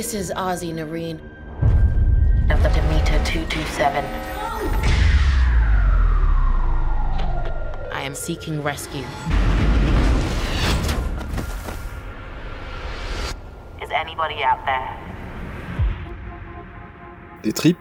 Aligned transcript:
This 0.00 0.14
is 0.14 0.32
Ozzy 0.34 0.72
Nareen. 0.72 1.20
of 2.50 2.62
the 2.62 2.70
Demeter 2.70 3.22
227. 3.22 4.02
I 7.92 8.00
am 8.00 8.14
seeking 8.14 8.62
rescue. 8.62 9.04
Is 13.82 13.90
anybody 13.92 14.42
out 14.42 14.64
there? 14.64 14.88
Des 17.42 17.52
tripes, 17.52 17.76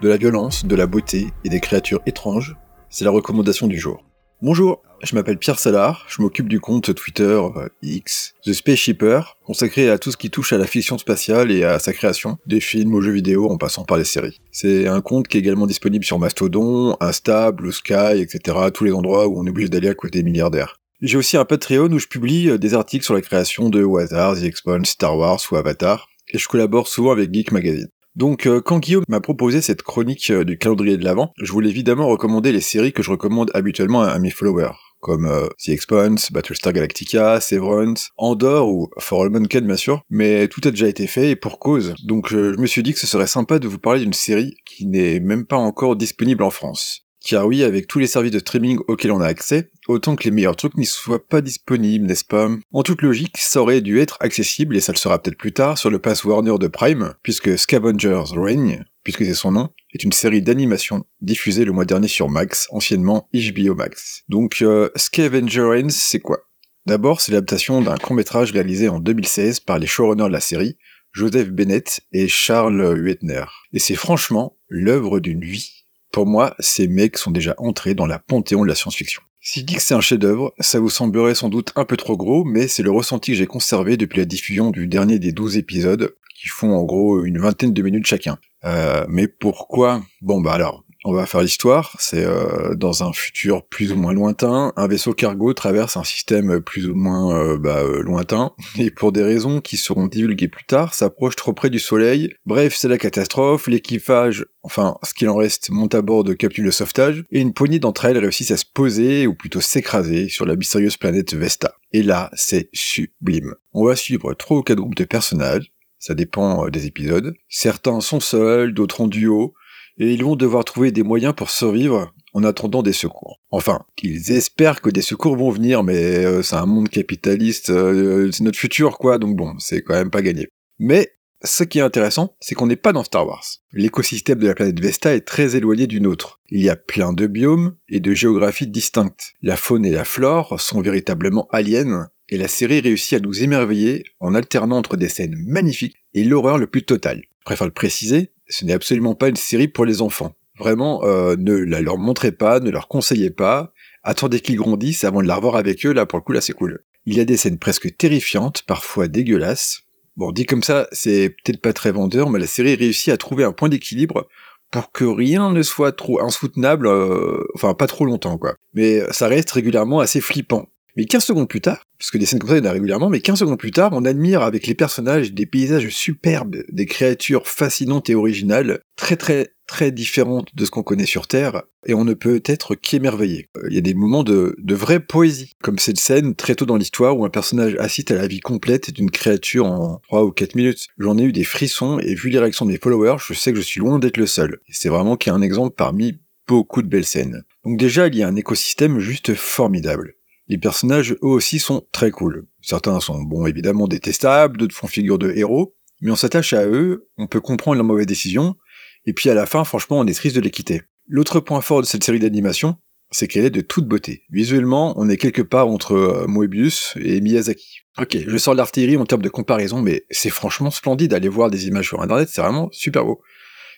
de 0.00 0.08
la 0.08 0.16
violence, 0.16 0.64
de 0.64 0.74
la 0.74 0.86
beauté 0.86 1.34
et 1.44 1.50
des 1.50 1.60
créatures 1.60 2.00
étranges, 2.06 2.56
c'est 2.88 3.04
la 3.04 3.10
recommandation 3.10 3.66
du 3.66 3.78
jour. 3.78 4.07
Bonjour, 4.40 4.82
je 5.02 5.16
m'appelle 5.16 5.38
Pierre 5.38 5.58
Salard, 5.58 6.06
je 6.08 6.22
m'occupe 6.22 6.48
du 6.48 6.60
compte 6.60 6.94
Twitter 6.94 7.24
euh, 7.24 7.68
X, 7.82 8.34
The 8.44 8.52
Spaceshipper, 8.52 9.22
consacré 9.44 9.90
à 9.90 9.98
tout 9.98 10.12
ce 10.12 10.16
qui 10.16 10.30
touche 10.30 10.52
à 10.52 10.58
la 10.58 10.66
fiction 10.68 10.96
spatiale 10.96 11.50
et 11.50 11.64
à 11.64 11.80
sa 11.80 11.92
création, 11.92 12.38
des 12.46 12.60
films 12.60 12.94
aux 12.94 13.00
jeux 13.00 13.10
vidéo 13.10 13.50
en 13.50 13.56
passant 13.56 13.84
par 13.84 13.96
les 13.96 14.04
séries. 14.04 14.40
C'est 14.52 14.86
un 14.86 15.00
compte 15.00 15.26
qui 15.26 15.38
est 15.38 15.40
également 15.40 15.66
disponible 15.66 16.04
sur 16.04 16.20
Mastodon, 16.20 16.96
Insta, 17.00 17.50
Blue 17.50 17.72
Sky, 17.72 18.20
etc., 18.20 18.56
tous 18.72 18.84
les 18.84 18.92
endroits 18.92 19.26
où 19.26 19.40
on 19.40 19.44
est 19.44 19.50
obligé 19.50 19.68
d'aller 19.68 19.88
à 19.88 19.94
côté 19.94 20.22
des 20.22 20.30
milliardaires. 20.30 20.76
J'ai 21.00 21.18
aussi 21.18 21.36
un 21.36 21.44
Patreon 21.44 21.90
où 21.90 21.98
je 21.98 22.06
publie 22.06 22.48
euh, 22.48 22.58
des 22.58 22.74
articles 22.74 23.04
sur 23.04 23.14
la 23.14 23.22
création 23.22 23.70
de 23.70 23.82
au 23.82 23.98
hasard, 23.98 24.36
Star 24.84 25.18
Wars 25.18 25.40
ou 25.50 25.56
Avatar, 25.56 26.06
et 26.28 26.38
je 26.38 26.46
collabore 26.46 26.86
souvent 26.86 27.10
avec 27.10 27.34
Geek 27.34 27.50
Magazine. 27.50 27.88
Donc 28.16 28.46
euh, 28.46 28.60
quand 28.60 28.78
Guillaume 28.78 29.04
m'a 29.08 29.20
proposé 29.20 29.60
cette 29.60 29.82
chronique 29.82 30.30
euh, 30.30 30.44
du 30.44 30.58
calendrier 30.58 30.96
de 30.96 31.04
l'Avent, 31.04 31.32
je 31.40 31.52
voulais 31.52 31.70
évidemment 31.70 32.08
recommander 32.08 32.52
les 32.52 32.60
séries 32.60 32.92
que 32.92 33.02
je 33.02 33.10
recommande 33.10 33.50
habituellement 33.54 34.02
à, 34.02 34.18
mes 34.18 34.30
followers, 34.30 34.76
comme 35.00 35.26
euh, 35.26 35.46
The 35.64 35.70
Expanse, 35.70 36.32
Battlestar 36.32 36.72
Galactica, 36.72 37.40
Severance, 37.40 38.10
Andor 38.16 38.68
ou 38.68 38.88
For 38.98 39.22
All 39.22 39.30
Mankind 39.30 39.66
bien 39.66 39.76
sûr, 39.76 40.02
mais 40.10 40.48
tout 40.48 40.60
a 40.64 40.70
déjà 40.70 40.88
été 40.88 41.06
fait 41.06 41.30
et 41.30 41.36
pour 41.36 41.58
cause. 41.58 41.94
Donc 42.04 42.32
euh, 42.32 42.54
je 42.56 42.60
me 42.60 42.66
suis 42.66 42.82
dit 42.82 42.92
que 42.92 43.00
ce 43.00 43.06
serait 43.06 43.26
sympa 43.26 43.58
de 43.58 43.68
vous 43.68 43.78
parler 43.78 44.00
d'une 44.00 44.12
série 44.12 44.56
qui 44.64 44.86
n'est 44.86 45.20
même 45.20 45.46
pas 45.46 45.56
encore 45.56 45.96
disponible 45.96 46.42
en 46.42 46.50
France. 46.50 47.07
Car 47.28 47.46
oui, 47.46 47.62
avec 47.62 47.88
tous 47.88 47.98
les 47.98 48.06
services 48.06 48.32
de 48.32 48.38
streaming 48.38 48.78
auxquels 48.88 49.12
on 49.12 49.20
a 49.20 49.26
accès, 49.26 49.70
autant 49.86 50.16
que 50.16 50.24
les 50.24 50.30
meilleurs 50.30 50.56
trucs 50.56 50.78
n'y 50.78 50.86
soient 50.86 51.28
pas 51.28 51.42
disponibles, 51.42 52.06
n'est-ce 52.06 52.24
pas? 52.24 52.48
En 52.72 52.82
toute 52.82 53.02
logique, 53.02 53.36
ça 53.36 53.60
aurait 53.60 53.82
dû 53.82 54.00
être 54.00 54.16
accessible, 54.20 54.74
et 54.74 54.80
ça 54.80 54.92
le 54.92 54.96
sera 54.96 55.20
peut-être 55.20 55.36
plus 55.36 55.52
tard, 55.52 55.76
sur 55.76 55.90
le 55.90 55.98
pass 55.98 56.24
Warner 56.24 56.56
de 56.58 56.68
Prime, 56.68 57.12
puisque 57.22 57.58
Scavengers 57.58 58.32
Reign, 58.34 58.86
puisque 59.04 59.26
c'est 59.26 59.34
son 59.34 59.52
nom, 59.52 59.68
est 59.92 60.04
une 60.04 60.12
série 60.12 60.40
d'animation 60.40 61.04
diffusée 61.20 61.66
le 61.66 61.72
mois 61.72 61.84
dernier 61.84 62.08
sur 62.08 62.30
Max, 62.30 62.66
anciennement 62.70 63.28
HBO 63.34 63.74
Max. 63.74 64.22
Donc, 64.30 64.62
euh, 64.62 64.88
Scavenger 64.96 65.64
Reigns, 65.64 65.90
c'est 65.90 66.20
quoi? 66.20 66.38
D'abord, 66.86 67.20
c'est 67.20 67.32
l'adaptation 67.32 67.82
d'un 67.82 67.98
court-métrage 67.98 68.52
réalisé 68.52 68.88
en 68.88 69.00
2016 69.00 69.60
par 69.60 69.78
les 69.78 69.86
showrunners 69.86 70.28
de 70.28 70.32
la 70.32 70.40
série, 70.40 70.78
Joseph 71.12 71.50
Bennett 71.50 72.00
et 72.10 72.26
Charles 72.26 72.96
Huetner. 72.96 73.44
Et 73.74 73.80
c'est 73.80 73.96
franchement 73.96 74.56
l'œuvre 74.70 75.20
d'une 75.20 75.44
vie. 75.44 75.78
Pour 76.18 76.26
moi, 76.26 76.56
ces 76.58 76.88
mecs 76.88 77.16
sont 77.16 77.30
déjà 77.30 77.54
entrés 77.58 77.94
dans 77.94 78.04
la 78.04 78.18
panthéon 78.18 78.64
de 78.64 78.66
la 78.66 78.74
science-fiction. 78.74 79.22
Si 79.40 79.60
je 79.60 79.64
dis 79.64 79.74
que 79.76 79.80
c'est 79.80 79.94
un 79.94 80.00
chef-d'œuvre, 80.00 80.52
ça 80.58 80.80
vous 80.80 80.90
semblerait 80.90 81.36
sans 81.36 81.48
doute 81.48 81.70
un 81.76 81.84
peu 81.84 81.96
trop 81.96 82.16
gros, 82.16 82.42
mais 82.42 82.66
c'est 82.66 82.82
le 82.82 82.90
ressenti 82.90 83.30
que 83.30 83.36
j'ai 83.36 83.46
conservé 83.46 83.96
depuis 83.96 84.18
la 84.18 84.24
diffusion 84.24 84.72
du 84.72 84.88
dernier 84.88 85.20
des 85.20 85.30
12 85.30 85.58
épisodes, 85.58 86.16
qui 86.34 86.48
font 86.48 86.72
en 86.72 86.82
gros 86.82 87.24
une 87.24 87.38
vingtaine 87.38 87.72
de 87.72 87.82
minutes 87.82 88.08
chacun. 88.08 88.36
Euh, 88.64 89.06
mais 89.08 89.28
pourquoi? 89.28 90.02
Bon 90.20 90.40
bah 90.40 90.54
alors, 90.54 90.82
on 91.08 91.14
va 91.14 91.24
faire 91.24 91.40
l'histoire. 91.40 91.96
C'est 91.98 92.24
euh, 92.24 92.74
dans 92.74 93.02
un 93.02 93.12
futur 93.14 93.64
plus 93.66 93.92
ou 93.92 93.96
moins 93.96 94.12
lointain, 94.12 94.74
un 94.76 94.86
vaisseau 94.86 95.14
cargo 95.14 95.54
traverse 95.54 95.96
un 95.96 96.04
système 96.04 96.60
plus 96.60 96.86
ou 96.86 96.94
moins 96.94 97.34
euh, 97.34 97.58
bah, 97.58 97.78
euh, 97.78 98.02
lointain, 98.02 98.52
et 98.78 98.90
pour 98.90 99.10
des 99.10 99.22
raisons 99.22 99.62
qui 99.62 99.78
seront 99.78 100.06
divulguées 100.06 100.48
plus 100.48 100.64
tard, 100.64 100.92
s'approche 100.92 101.34
trop 101.36 101.54
près 101.54 101.70
du 101.70 101.78
Soleil. 101.78 102.34
Bref, 102.44 102.74
c'est 102.76 102.88
la 102.88 102.98
catastrophe. 102.98 103.68
L'équipage, 103.68 104.44
enfin 104.62 104.98
ce 105.02 105.14
qu'il 105.14 105.30
en 105.30 105.36
reste, 105.36 105.70
monte 105.70 105.94
à 105.94 106.02
bord 106.02 106.24
de 106.24 106.34
capsules 106.34 106.66
de 106.66 106.70
sauvetage, 106.70 107.24
et 107.30 107.40
une 107.40 107.54
poignée 107.54 107.78
d'entre 107.78 108.04
elles 108.04 108.18
réussissent 108.18 108.50
à 108.50 108.58
se 108.58 108.66
poser, 108.66 109.26
ou 109.26 109.34
plutôt 109.34 109.62
s'écraser, 109.62 110.28
sur 110.28 110.44
la 110.44 110.56
mystérieuse 110.56 110.98
planète 110.98 111.32
Vesta. 111.32 111.74
Et 111.92 112.02
là, 112.02 112.30
c'est 112.34 112.68
sublime. 112.74 113.54
On 113.72 113.86
va 113.86 113.96
suivre 113.96 114.34
trois 114.34 114.58
ou 114.58 114.62
quatre 114.62 114.78
groupes 114.78 114.94
de 114.94 115.04
personnages. 115.04 115.72
Ça 115.98 116.14
dépend 116.14 116.66
euh, 116.66 116.70
des 116.70 116.86
épisodes. 116.86 117.34
Certains 117.48 118.00
sont 118.00 118.20
seuls, 118.20 118.72
d'autres 118.72 119.00
en 119.00 119.08
duo, 119.08 119.54
et 119.98 120.12
ils 120.12 120.24
vont 120.24 120.36
devoir 120.36 120.64
trouver 120.64 120.92
des 120.92 121.02
moyens 121.02 121.34
pour 121.34 121.50
survivre 121.50 122.12
en 122.34 122.44
attendant 122.44 122.82
des 122.82 122.92
secours. 122.92 123.40
Enfin, 123.50 123.84
ils 124.02 124.32
espèrent 124.32 124.80
que 124.80 124.90
des 124.90 125.02
secours 125.02 125.36
vont 125.36 125.50
venir, 125.50 125.82
mais 125.82 126.24
euh, 126.24 126.42
c'est 126.42 126.56
un 126.56 126.66
monde 126.66 126.88
capitaliste, 126.88 127.70
euh, 127.70 128.30
c'est 128.32 128.44
notre 128.44 128.58
futur 128.58 128.98
quoi, 128.98 129.18
donc 129.18 129.36
bon, 129.36 129.54
c'est 129.58 129.82
quand 129.82 129.94
même 129.94 130.10
pas 130.10 130.22
gagné. 130.22 130.48
Mais 130.78 131.12
ce 131.42 131.64
qui 131.64 131.78
est 131.78 131.82
intéressant, 131.82 132.36
c'est 132.40 132.54
qu'on 132.54 132.66
n'est 132.66 132.76
pas 132.76 132.92
dans 132.92 133.04
Star 133.04 133.26
Wars. 133.26 133.44
L'écosystème 133.72 134.38
de 134.38 134.46
la 134.48 134.54
planète 134.54 134.80
Vesta 134.80 135.14
est 135.14 135.26
très 135.26 135.56
éloigné 135.56 135.86
du 135.86 136.00
nôtre. 136.00 136.40
Il 136.50 136.60
y 136.62 136.68
a 136.68 136.76
plein 136.76 137.12
de 137.12 137.26
biomes 137.26 137.76
et 137.88 138.00
de 138.00 138.12
géographies 138.12 138.66
distinctes. 138.66 139.34
La 139.42 139.56
faune 139.56 139.84
et 139.84 139.92
la 139.92 140.04
flore 140.04 140.60
sont 140.60 140.80
véritablement 140.80 141.48
aliens, 141.52 142.08
et 142.28 142.36
la 142.36 142.48
série 142.48 142.80
réussit 142.80 143.14
à 143.14 143.20
nous 143.20 143.42
émerveiller 143.42 144.04
en 144.20 144.34
alternant 144.34 144.78
entre 144.78 144.96
des 144.96 145.08
scènes 145.08 145.36
magnifiques 145.46 145.96
et 146.12 146.24
l'horreur 146.24 146.58
le 146.58 146.66
plus 146.66 146.84
totale. 146.84 147.22
Je 147.40 147.44
préfère 147.44 147.66
le 147.66 147.72
préciser, 147.72 148.32
ce 148.48 148.64
n'est 148.64 148.72
absolument 148.72 149.14
pas 149.14 149.28
une 149.28 149.36
série 149.36 149.68
pour 149.68 149.84
les 149.84 150.02
enfants. 150.02 150.34
Vraiment, 150.58 151.04
euh, 151.04 151.36
ne 151.38 151.54
la 151.54 151.80
leur 151.80 151.98
montrez 151.98 152.32
pas, 152.32 152.60
ne 152.60 152.70
leur 152.70 152.88
conseillez 152.88 153.30
pas, 153.30 153.72
attendez 154.02 154.40
qu'ils 154.40 154.56
grandissent 154.56 155.04
avant 155.04 155.22
de 155.22 155.28
la 155.28 155.36
revoir 155.36 155.56
avec 155.56 155.86
eux, 155.86 155.92
là 155.92 156.06
pour 156.06 156.18
le 156.18 156.24
coup 156.24 156.32
là 156.32 156.40
c'est 156.40 156.52
cool. 156.52 156.82
Il 157.06 157.16
y 157.16 157.20
a 157.20 157.24
des 157.24 157.36
scènes 157.36 157.58
presque 157.58 157.96
terrifiantes, 157.96 158.62
parfois 158.66 159.08
dégueulasses. 159.08 159.82
Bon, 160.16 160.32
dit 160.32 160.46
comme 160.46 160.64
ça, 160.64 160.88
c'est 160.90 161.30
peut-être 161.30 161.60
pas 161.60 161.72
très 161.72 161.92
vendeur, 161.92 162.28
mais 162.28 162.40
la 162.40 162.48
série 162.48 162.74
réussit 162.74 163.12
à 163.12 163.16
trouver 163.16 163.44
un 163.44 163.52
point 163.52 163.68
d'équilibre 163.68 164.26
pour 164.70 164.90
que 164.90 165.04
rien 165.04 165.52
ne 165.52 165.62
soit 165.62 165.92
trop 165.92 166.20
insoutenable, 166.20 166.88
euh, 166.88 167.44
enfin 167.54 167.74
pas 167.74 167.86
trop 167.86 168.04
longtemps 168.04 168.36
quoi. 168.36 168.54
Mais 168.74 169.00
ça 169.12 169.28
reste 169.28 169.50
régulièrement 169.52 170.00
assez 170.00 170.20
flippant. 170.20 170.66
Mais 170.98 171.04
15 171.04 171.24
secondes 171.24 171.48
plus 171.48 171.60
tard, 171.60 171.84
parce 171.96 172.10
que 172.10 172.18
des 172.18 172.26
scènes 172.26 172.40
comme 172.40 172.50
ça, 172.50 172.56
il 172.56 172.64
y 172.64 172.66
en 172.66 172.70
a 172.70 172.72
régulièrement, 172.72 173.08
mais 173.08 173.20
15 173.20 173.38
secondes 173.38 173.56
plus 173.56 173.70
tard, 173.70 173.90
on 173.92 174.04
admire 174.04 174.42
avec 174.42 174.66
les 174.66 174.74
personnages 174.74 175.32
des 175.32 175.46
paysages 175.46 175.90
superbes, 175.90 176.56
des 176.72 176.86
créatures 176.86 177.46
fascinantes 177.46 178.10
et 178.10 178.16
originales, 178.16 178.80
très 178.96 179.14
très 179.14 179.54
très 179.68 179.92
différentes 179.92 180.48
de 180.56 180.64
ce 180.64 180.72
qu'on 180.72 180.82
connaît 180.82 181.06
sur 181.06 181.28
Terre, 181.28 181.62
et 181.86 181.94
on 181.94 182.04
ne 182.04 182.14
peut 182.14 182.42
être 182.44 182.74
qu'émerveillé. 182.74 183.46
Il 183.68 183.74
y 183.74 183.78
a 183.78 183.82
des 183.82 183.94
moments 183.94 184.24
de, 184.24 184.56
de 184.58 184.74
vraie 184.74 184.98
poésie, 184.98 185.52
comme 185.62 185.78
cette 185.78 186.00
scène 186.00 186.34
très 186.34 186.56
tôt 186.56 186.66
dans 186.66 186.76
l'histoire 186.76 187.16
où 187.16 187.24
un 187.24 187.30
personnage 187.30 187.76
assiste 187.78 188.10
à 188.10 188.16
la 188.16 188.26
vie 188.26 188.40
complète 188.40 188.90
d'une 188.90 189.12
créature 189.12 189.66
en 189.66 190.00
3 190.08 190.24
ou 190.24 190.32
4 190.32 190.56
minutes. 190.56 190.88
J'en 190.98 191.16
ai 191.16 191.22
eu 191.22 191.32
des 191.32 191.44
frissons, 191.44 192.00
et 192.00 192.16
vu 192.16 192.28
les 192.28 192.40
réactions 192.40 192.66
de 192.66 192.72
mes 192.72 192.78
followers, 192.78 193.18
je 193.24 193.34
sais 193.34 193.52
que 193.52 193.58
je 193.58 193.64
suis 193.64 193.78
loin 193.78 194.00
d'être 194.00 194.16
le 194.16 194.26
seul. 194.26 194.58
C'est 194.68 194.88
vraiment 194.88 195.16
qu'il 195.16 195.30
y 195.30 195.32
a 195.32 195.38
un 195.38 195.42
exemple 195.42 195.76
parmi 195.76 196.18
beaucoup 196.48 196.82
de 196.82 196.88
belles 196.88 197.04
scènes. 197.04 197.44
Donc 197.64 197.78
déjà, 197.78 198.08
il 198.08 198.16
y 198.16 198.24
a 198.24 198.26
un 198.26 198.34
écosystème 198.34 198.98
juste 198.98 199.34
formidable. 199.34 200.14
Les 200.48 200.58
personnages, 200.58 201.12
eux 201.12 201.28
aussi, 201.28 201.58
sont 201.58 201.86
très 201.92 202.10
cool. 202.10 202.46
Certains 202.62 203.00
sont, 203.00 203.22
bon, 203.22 203.46
évidemment 203.46 203.86
détestables, 203.86 204.56
d'autres 204.56 204.74
font 204.74 204.86
figure 204.86 205.18
de 205.18 205.30
héros, 205.30 205.74
mais 206.00 206.10
on 206.10 206.16
s'attache 206.16 206.52
à 206.54 206.66
eux, 206.66 207.08
on 207.18 207.26
peut 207.26 207.40
comprendre 207.40 207.76
leurs 207.76 207.84
mauvaises 207.84 208.06
décisions, 208.06 208.56
et 209.04 209.12
puis 209.12 209.30
à 209.30 209.34
la 209.34 209.46
fin, 209.46 209.64
franchement, 209.64 209.98
on 209.98 210.06
est 210.06 210.14
triste 210.14 210.36
de 210.36 210.40
les 210.40 210.50
quitter. 210.50 210.82
L'autre 211.06 211.40
point 211.40 211.60
fort 211.60 211.82
de 211.82 211.86
cette 211.86 212.04
série 212.04 212.18
d'animation, 212.18 212.76
c'est 213.10 213.26
qu'elle 213.26 213.44
est 213.44 213.50
de 213.50 213.60
toute 213.60 213.86
beauté. 213.86 214.24
Visuellement, 214.30 214.94
on 214.96 215.08
est 215.08 215.16
quelque 215.16 215.42
part 215.42 215.68
entre 215.68 215.92
euh, 215.92 216.26
Moebius 216.26 216.94
et 217.00 217.20
Miyazaki. 217.20 217.80
Ok, 217.98 218.16
je 218.26 218.36
sors 218.36 218.54
l'artillerie 218.54 218.96
en 218.96 219.06
termes 219.06 219.22
de 219.22 219.28
comparaison, 219.28 219.82
mais 219.82 220.04
c'est 220.10 220.30
franchement 220.30 220.70
splendide 220.70 221.10
d'aller 221.10 221.28
voir 221.28 221.50
des 221.50 221.66
images 221.66 221.88
sur 221.88 222.02
internet, 222.02 222.28
c'est 222.30 222.42
vraiment 222.42 222.68
super 222.70 223.04
beau. 223.04 223.22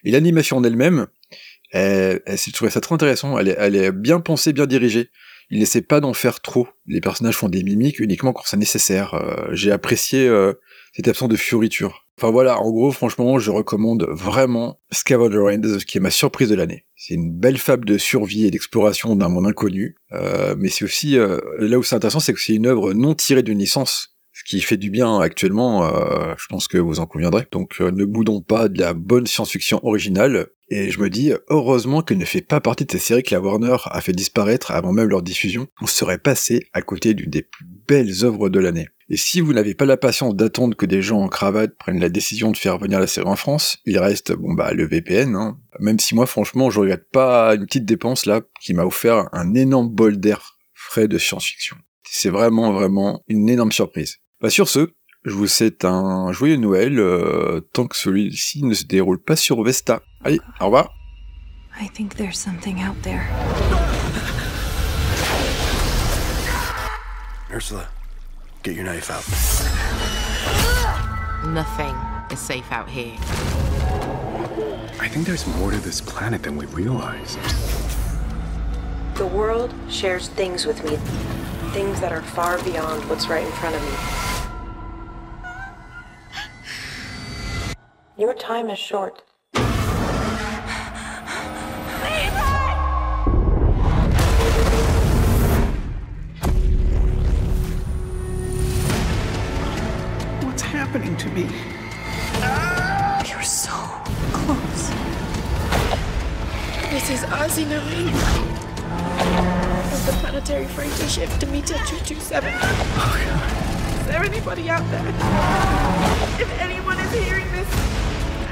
Et 0.04 0.10
l'animation 0.10 0.56
en 0.56 0.64
elle-même, 0.64 1.06
elle, 1.72 2.22
elle, 2.26 2.38
je 2.38 2.50
trouvais 2.52 2.70
ça 2.70 2.80
très 2.80 2.94
intéressant, 2.94 3.38
elle 3.38 3.76
est 3.76 3.92
bien 3.92 4.20
pensée, 4.20 4.52
bien 4.52 4.66
dirigée. 4.66 5.10
Il 5.50 5.58
n'essaie 5.58 5.82
pas 5.82 6.00
d'en 6.00 6.12
faire 6.12 6.40
trop. 6.40 6.68
Les 6.86 7.00
personnages 7.00 7.36
font 7.36 7.48
des 7.48 7.62
mimiques 7.62 7.98
uniquement 7.98 8.32
quand 8.32 8.42
c'est 8.44 8.56
nécessaire. 8.56 9.14
Euh, 9.14 9.48
J'ai 9.52 9.72
apprécié 9.72 10.28
euh, 10.28 10.52
cette 10.94 11.08
absence 11.08 11.28
de 11.28 11.36
fioriture. 11.36 12.06
Enfin 12.20 12.30
voilà, 12.30 12.60
en 12.60 12.70
gros, 12.70 12.92
franchement, 12.92 13.38
je 13.38 13.50
recommande 13.50 14.06
vraiment 14.10 14.78
Scavenger 14.92 15.38
Reigns, 15.38 15.78
qui 15.86 15.96
est 15.96 16.02
ma 16.02 16.10
surprise 16.10 16.50
de 16.50 16.54
l'année. 16.54 16.84
C'est 16.94 17.14
une 17.14 17.32
belle 17.32 17.56
fable 17.56 17.86
de 17.86 17.96
survie 17.96 18.44
et 18.44 18.50
d'exploration 18.50 19.16
d'un 19.16 19.30
monde 19.30 19.46
inconnu, 19.46 19.96
euh, 20.12 20.54
mais 20.58 20.68
c'est 20.68 20.84
aussi, 20.84 21.16
euh, 21.16 21.40
là 21.58 21.78
où 21.78 21.82
c'est 21.82 21.96
intéressant, 21.96 22.20
c'est 22.20 22.34
que 22.34 22.40
c'est 22.40 22.54
une 22.54 22.66
œuvre 22.66 22.92
non 22.92 23.14
tirée 23.14 23.42
d'une 23.42 23.58
licence, 23.58 24.18
ce 24.34 24.44
qui 24.44 24.60
fait 24.60 24.76
du 24.76 24.90
bien 24.90 25.18
actuellement, 25.18 25.86
euh, 25.86 26.34
je 26.36 26.44
pense 26.48 26.68
que 26.68 26.76
vous 26.76 27.00
en 27.00 27.06
conviendrez. 27.06 27.46
Donc 27.52 27.80
ne 27.80 28.04
boudons 28.04 28.42
pas 28.42 28.68
de 28.68 28.78
la 28.78 28.92
bonne 28.92 29.26
science-fiction 29.26 29.80
originale, 29.82 30.48
et 30.70 30.90
je 30.90 31.00
me 31.00 31.10
dis, 31.10 31.32
heureusement 31.48 32.00
qu'elle 32.02 32.18
ne 32.18 32.24
fait 32.24 32.42
pas 32.42 32.60
partie 32.60 32.84
de 32.84 32.92
ces 32.92 32.98
séries 32.98 33.24
que 33.24 33.34
la 33.34 33.40
Warner 33.40 33.76
a 33.84 34.00
fait 34.00 34.12
disparaître 34.12 34.70
avant 34.70 34.92
même 34.92 35.08
leur 35.08 35.22
diffusion. 35.22 35.66
On 35.82 35.86
serait 35.86 36.18
passé 36.18 36.68
à 36.72 36.80
côté 36.80 37.12
d'une 37.12 37.30
des 37.30 37.42
plus 37.42 37.66
belles 37.88 38.24
œuvres 38.24 38.48
de 38.48 38.60
l'année. 38.60 38.88
Et 39.08 39.16
si 39.16 39.40
vous 39.40 39.52
n'avez 39.52 39.74
pas 39.74 39.86
la 39.86 39.96
patience 39.96 40.36
d'attendre 40.36 40.76
que 40.76 40.86
des 40.86 41.02
gens 41.02 41.20
en 41.20 41.28
cravate 41.28 41.76
prennent 41.76 41.98
la 41.98 42.08
décision 42.08 42.52
de 42.52 42.56
faire 42.56 42.78
venir 42.78 43.00
la 43.00 43.08
série 43.08 43.26
en 43.26 43.34
France, 43.34 43.78
il 43.84 43.98
reste, 43.98 44.32
bon 44.32 44.54
bah, 44.54 44.72
le 44.72 44.86
VPN, 44.86 45.34
hein. 45.34 45.58
Même 45.80 45.98
si 45.98 46.14
moi, 46.14 46.26
franchement, 46.26 46.70
je 46.70 46.78
regrette 46.78 47.10
pas 47.10 47.56
une 47.56 47.66
petite 47.66 47.84
dépense 47.84 48.24
là, 48.24 48.42
qui 48.60 48.72
m'a 48.72 48.84
offert 48.84 49.28
un 49.32 49.54
énorme 49.54 49.88
bol 49.88 50.20
d'air 50.20 50.56
frais 50.74 51.08
de 51.08 51.18
science-fiction. 51.18 51.76
C'est 52.08 52.30
vraiment, 52.30 52.72
vraiment 52.72 53.24
une 53.26 53.48
énorme 53.48 53.72
surprise. 53.72 54.18
Bah, 54.40 54.50
sur 54.50 54.68
ce, 54.68 54.92
Je 55.24 55.32
vous 55.32 55.48
souhaite 55.48 55.84
un 55.84 56.30
joyeux 56.30 56.56
Noël, 56.56 56.98
euh, 57.00 57.60
tant 57.72 57.88
que 57.88 57.96
celui-ci 57.96 58.62
ne 58.64 58.74
se 58.74 58.84
déroule 58.84 59.20
pas 59.20 59.36
sur 59.36 59.62
Vesta. 59.62 60.02
Allez, 60.22 60.38
au 60.60 60.66
revoir. 60.66 60.90
I 61.76 61.86
think 61.86 62.16
there's 62.16 62.38
something 62.38 62.80
out 62.80 63.02
there. 63.02 63.26
Ursula, 67.50 67.88
get 68.62 68.74
your 68.76 68.84
knife 68.84 69.10
out. 69.10 69.24
Nothing 71.48 71.96
is 72.30 72.38
safe 72.38 72.70
out 72.70 72.88
here. 72.88 73.16
I 75.00 75.08
think 75.08 75.26
there's 75.26 75.46
more 75.56 75.70
to 75.70 75.78
this 75.78 76.02
planet 76.02 76.42
than 76.42 76.56
we 76.56 76.66
realize. 76.66 77.38
The 79.14 79.26
world 79.26 79.72
shares 79.88 80.28
things 80.28 80.66
with 80.66 80.84
me, 80.84 80.96
things 81.72 81.98
that 82.00 82.12
are 82.12 82.20
far 82.22 82.62
beyond 82.62 83.08
what's 83.08 83.26
right 83.28 83.46
in 83.46 83.52
front 83.52 83.74
of 83.74 83.82
me. 83.82 83.94
Your 88.18 88.34
time 88.34 88.68
is 88.68 88.78
short. 88.78 89.22
To 101.30 101.36
me? 101.36 101.42
You're 103.28 103.42
so 103.42 103.70
close. 104.32 104.88
This 106.90 107.10
is 107.10 107.20
Ozzy 107.30 107.64
Narine. 107.66 108.14
Of 109.92 110.06
the 110.06 110.12
planetary 110.20 110.66
freighter 110.66 111.08
ship 111.08 111.30
Demeter 111.38 111.74
227. 111.74 112.52
Is 112.54 114.06
there 114.06 114.22
anybody 114.22 114.70
out 114.70 114.88
there? 114.90 115.06
If 116.40 116.60
anyone 116.60 116.98
is 116.98 117.12
hearing 117.12 117.50
this, 117.52 117.68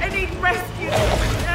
I 0.01 0.09
need 0.11 0.31
rescue. 0.41 1.48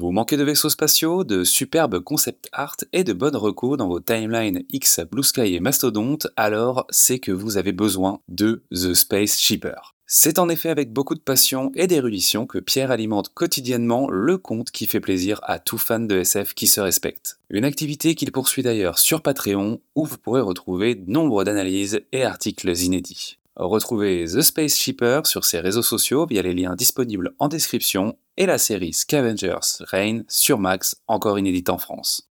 Vous 0.00 0.12
manquez 0.12 0.38
de 0.38 0.44
vaisseaux 0.44 0.70
spatiaux, 0.70 1.24
de 1.24 1.44
superbes 1.44 2.00
concept 2.00 2.48
art 2.52 2.78
et 2.94 3.04
de 3.04 3.12
bonnes 3.12 3.36
recos 3.36 3.76
dans 3.76 3.86
vos 3.86 4.00
timelines 4.00 4.62
X, 4.70 5.00
Blue 5.12 5.22
Sky 5.22 5.54
et 5.54 5.60
Mastodonte, 5.60 6.26
alors 6.36 6.86
c'est 6.88 7.18
que 7.18 7.32
vous 7.32 7.58
avez 7.58 7.72
besoin 7.72 8.20
de 8.28 8.62
The 8.72 8.94
Space 8.94 9.38
Shipper. 9.38 9.74
C'est 10.06 10.38
en 10.38 10.48
effet 10.48 10.70
avec 10.70 10.90
beaucoup 10.90 11.14
de 11.14 11.20
passion 11.20 11.70
et 11.74 11.86
d'érudition 11.86 12.46
que 12.46 12.56
Pierre 12.56 12.90
alimente 12.90 13.34
quotidiennement 13.34 14.08
le 14.08 14.38
compte 14.38 14.70
qui 14.70 14.86
fait 14.86 15.00
plaisir 15.00 15.38
à 15.42 15.58
tout 15.58 15.76
fan 15.76 16.08
de 16.08 16.20
SF 16.20 16.54
qui 16.54 16.66
se 16.66 16.80
respecte. 16.80 17.38
Une 17.50 17.66
activité 17.66 18.14
qu'il 18.14 18.32
poursuit 18.32 18.62
d'ailleurs 18.62 18.98
sur 18.98 19.20
Patreon 19.20 19.82
où 19.94 20.06
vous 20.06 20.16
pourrez 20.16 20.40
retrouver 20.40 20.98
nombre 21.08 21.44
d'analyses 21.44 22.00
et 22.12 22.24
articles 22.24 22.70
inédits. 22.70 23.36
Retrouvez 23.62 24.24
The 24.24 24.40
Space 24.40 24.74
Shipper 24.74 25.20
sur 25.24 25.44
ses 25.44 25.60
réseaux 25.60 25.82
sociaux 25.82 26.24
via 26.24 26.40
les 26.40 26.54
liens 26.54 26.74
disponibles 26.76 27.34
en 27.38 27.48
description 27.48 28.16
et 28.38 28.46
la 28.46 28.56
série 28.56 28.94
Scavengers 28.94 29.84
Reign 29.90 30.24
sur 30.28 30.58
Max, 30.58 30.96
encore 31.06 31.38
inédite 31.38 31.68
en 31.68 31.76
France. 31.76 32.26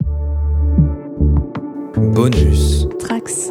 Bonus. 1.96 2.86
Trax. 3.00 3.50